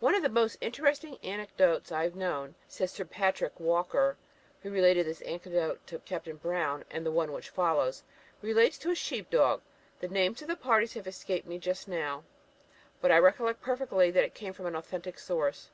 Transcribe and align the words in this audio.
"One 0.00 0.14
of 0.14 0.22
the 0.22 0.30
most 0.30 0.56
interesting 0.62 1.18
anecdotes 1.22 1.92
I 1.92 2.04
have 2.04 2.14
known," 2.14 2.54
says 2.68 2.90
Sir 2.90 3.04
Patrick 3.04 3.60
Walker, 3.60 4.16
who 4.62 4.70
related 4.70 5.04
this 5.06 5.20
anecdote 5.20 5.86
to 5.88 5.98
Captain 5.98 6.36
Brown, 6.36 6.86
and 6.90 7.04
the 7.04 7.10
one 7.12 7.32
which 7.32 7.50
follows, 7.50 8.02
"relates 8.40 8.78
to 8.78 8.90
a 8.92 8.94
sheep 8.94 9.28
dog. 9.28 9.60
The 10.00 10.08
names 10.08 10.40
of 10.40 10.48
the 10.48 10.56
parties 10.56 10.94
have 10.94 11.06
escaped 11.06 11.46
me 11.46 11.58
just 11.58 11.86
now, 11.86 12.24
but 13.02 13.12
I 13.12 13.18
recollect 13.18 13.60
perfectly 13.60 14.10
that 14.10 14.24
it 14.24 14.32
came 14.32 14.54
from 14.54 14.64
an 14.64 14.74
authentic 14.74 15.18
source. 15.18 15.68